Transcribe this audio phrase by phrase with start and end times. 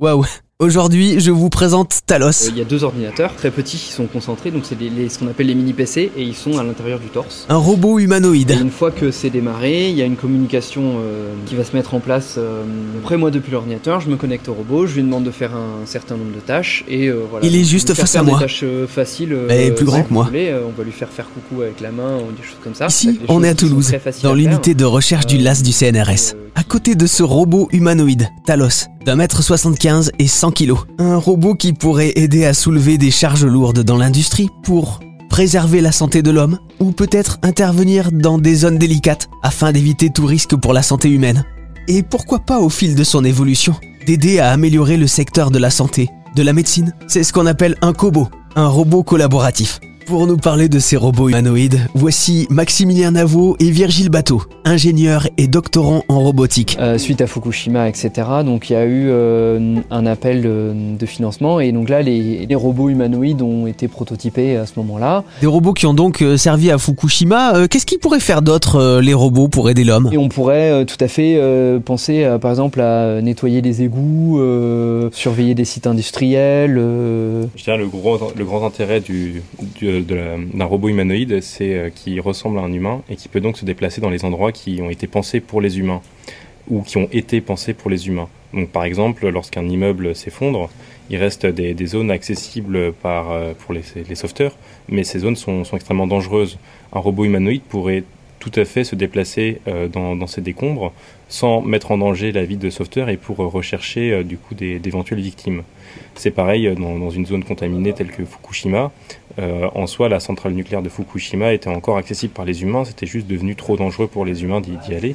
[0.00, 0.24] Well,
[0.60, 2.46] Aujourd'hui, je vous présente Talos.
[2.50, 5.18] Il y a deux ordinateurs très petits qui sont concentrés, donc c'est les- les- ce
[5.18, 7.46] qu'on appelle les mini PC, et ils sont à l'intérieur du torse.
[7.48, 8.50] Un robot humanoïde.
[8.50, 11.74] Et une fois que c'est démarré, il y a une communication euh, qui va se
[11.74, 12.34] mettre en place.
[12.36, 12.62] euh,
[13.00, 15.86] après, moi, depuis l'ordinateur, je me connecte au robot, je lui demande de faire un
[15.86, 17.46] certain nombre de tâches, et euh, voilà.
[17.46, 18.34] Il est juste face à moi.
[18.38, 19.32] Des tâches euh, faciles.
[19.32, 20.24] euh, Eh, plus grand que moi.
[20.26, 22.74] voulez, euh, on va lui faire faire coucou avec la main ou des choses comme
[22.74, 22.88] ça.
[22.88, 23.90] Ici, on est à Toulouse,
[24.22, 26.34] dans l'unité de recherche du LAS du CNRS.
[26.54, 30.49] À côté de ce robot humanoïde, Talos, d'un mètre 75 et 100
[30.98, 35.92] Un robot qui pourrait aider à soulever des charges lourdes dans l'industrie pour préserver la
[35.92, 40.72] santé de l'homme ou peut-être intervenir dans des zones délicates afin d'éviter tout risque pour
[40.72, 41.44] la santé humaine.
[41.88, 43.74] Et pourquoi pas au fil de son évolution,
[44.06, 46.94] d'aider à améliorer le secteur de la santé, de la médecine.
[47.06, 49.80] C'est ce qu'on appelle un cobo, un robot collaboratif.
[50.06, 55.46] Pour nous parler de ces robots humanoïdes, voici Maximilien Navo et Virgile Bateau, ingénieurs et
[55.46, 56.76] doctorants en robotique.
[56.80, 58.10] Euh, suite à Fukushima, etc.
[58.44, 62.44] Donc il y a eu euh, un appel de, de financement et donc là les,
[62.44, 65.22] les robots humanoïdes ont été prototypés à ce moment-là.
[65.42, 67.54] Des robots qui ont donc euh, servi à Fukushima.
[67.54, 70.10] Euh, Qu'est-ce qu'ils pourraient faire d'autre, euh, les robots, pour aider l'homme?
[70.12, 73.82] Et on pourrait euh, tout à fait euh, penser euh, par exemple à nettoyer des
[73.82, 76.76] égouts, euh, surveiller des sites industriels.
[76.78, 79.42] euh, Je dirais le gros, le grand intérêt du,
[79.78, 83.58] du- d'un robot humanoïde, c'est euh, qu'il ressemble à un humain et qui peut donc
[83.58, 86.00] se déplacer dans les endroits qui ont été pensés pour les humains
[86.68, 88.28] ou qui ont été pensés pour les humains.
[88.54, 90.70] Donc par exemple, lorsqu'un immeuble s'effondre,
[91.10, 94.56] il reste des, zones accessibles euh, pour les, sauveteurs,
[94.88, 96.58] mais ces zones sont extrêmement dangereuses.
[96.92, 98.04] Un robot humanoïde pourrait
[98.40, 100.92] tout à fait se déplacer euh, dans, dans ces décombres
[101.28, 104.54] sans mettre en danger la vie de sauveteurs et pour euh, rechercher euh, du coup
[104.54, 105.62] d'éventuelles victimes.
[106.16, 108.90] C'est pareil dans, dans une zone contaminée telle que Fukushima.
[109.38, 113.06] Euh, en soi, la centrale nucléaire de Fukushima était encore accessible par les humains, c'était
[113.06, 115.14] juste devenu trop dangereux pour les humains d'y aller.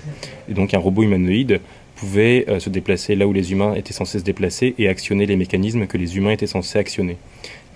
[0.49, 1.59] Et donc un robot humanoïde
[1.95, 5.35] pouvait euh, se déplacer là où les humains étaient censés se déplacer et actionner les
[5.35, 7.17] mécanismes que les humains étaient censés actionner.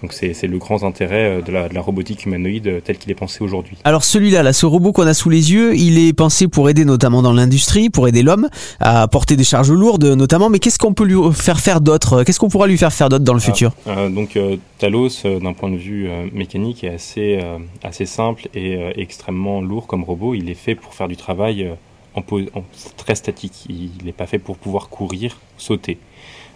[0.02, 3.12] Donc c'est le grand intérêt euh, de la, de la robotique humanoïde euh, tel qu'il
[3.12, 3.76] est pensé aujourd'hui.
[3.84, 6.86] Alors celui-là, là, ce robot qu'on a sous les yeux, il est pensé pour aider
[6.86, 8.48] notamment dans l'industrie, pour aider l'homme
[8.80, 10.50] à porter des charges lourdes notamment.
[10.50, 12.24] Mais qu'est-ce qu'on peut lui faire faire d'autre?
[12.24, 13.72] Qu'est-ce qu'on pourra lui faire faire d'autre dans le futur?
[13.88, 17.40] Euh, donc euh, Talos, d'un point de vue euh, mécanique, est assez,
[17.84, 20.34] assez simple et extrêmement lourd comme robot.
[20.34, 21.70] Il est fait pour faire du travail
[22.16, 22.64] en, en-
[22.96, 23.66] très statique.
[23.70, 25.98] Il n'est pas fait pour pouvoir courir, sauter.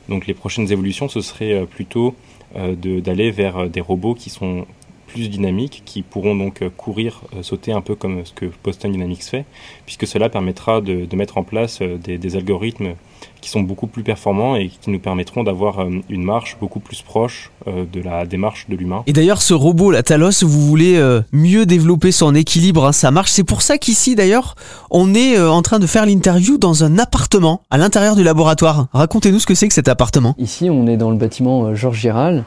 [0.09, 2.15] Donc les prochaines évolutions, ce serait euh, plutôt
[2.55, 4.65] euh, d'aller vers euh, des robots qui sont
[5.07, 9.45] plus dynamiques, qui pourront donc courir, sauter un peu comme ce que Boston Dynamics fait,
[9.85, 12.95] puisque cela permettra de, mettre en place des algorithmes
[13.43, 17.01] qui sont beaucoup plus performants et qui nous permettront d'avoir euh, une marche beaucoup plus
[17.01, 19.03] proche euh, de la démarche de l'humain.
[19.05, 23.11] Et d'ailleurs, ce robot, la Talos, vous voulez euh, mieux développer son équilibre, hein, sa
[23.11, 23.31] marche.
[23.31, 24.55] C'est pour ça qu'ici, d'ailleurs,
[24.91, 28.87] on est euh, en train de faire l'interview dans un appartement à l'intérieur du laboratoire.
[28.93, 30.35] Racontez-nous ce que c'est que cet appartement.
[30.37, 32.45] Ici, on est dans le bâtiment euh, Georges Giral.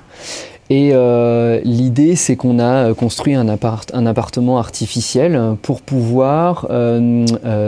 [0.69, 6.67] Et euh, l'idée, c'est qu'on a euh, construit un, appart- un appartement artificiel pour pouvoir
[6.71, 7.25] euh,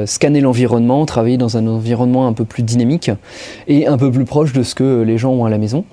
[0.07, 3.11] scanner l'environnement, travailler dans un environnement un peu plus dynamique
[3.69, 5.85] et un peu plus proche de ce que les gens ont à la maison.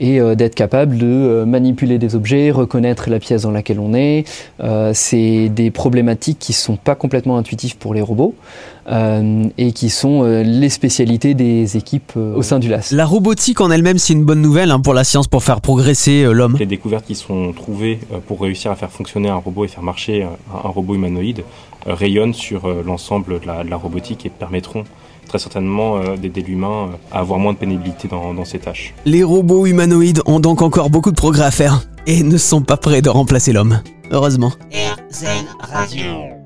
[0.00, 3.94] Et euh, d'être capable de euh, manipuler des objets, reconnaître la pièce dans laquelle on
[3.94, 4.24] est.
[4.62, 8.34] Euh, c'est des problématiques qui sont pas complètement intuitives pour les robots
[8.90, 12.92] euh, et qui sont euh, les spécialités des équipes euh, au sein du LAS.
[12.92, 16.24] La robotique en elle-même, c'est une bonne nouvelle hein, pour la science, pour faire progresser
[16.24, 16.56] euh, l'homme.
[16.58, 19.82] Les découvertes qui sont trouvées euh, pour réussir à faire fonctionner un robot et faire
[19.82, 21.44] marcher un, un robot humanoïde
[21.86, 24.84] euh, rayonnent sur euh, l'ensemble de la robotique et permettront
[25.26, 28.94] très certainement euh, d'aider l'humain euh, à avoir moins de pénibilité dans, dans ses tâches.
[29.04, 32.76] Les robots humanoïdes ont donc encore beaucoup de progrès à faire et ne sont pas
[32.76, 33.80] prêts de remplacer l'homme.
[34.10, 34.52] Heureusement.
[34.72, 36.43] RZN Radio.